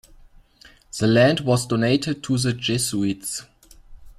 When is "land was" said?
1.05-1.67